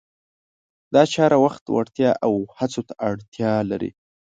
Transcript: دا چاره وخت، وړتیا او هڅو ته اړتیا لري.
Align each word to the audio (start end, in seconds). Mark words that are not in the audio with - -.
دا 0.93 1.03
چاره 1.13 1.37
وخت، 1.45 1.63
وړتیا 1.69 2.11
او 2.25 2.33
هڅو 2.57 2.81
ته 2.87 2.93
اړتیا 3.09 3.51
لري. 3.71 3.91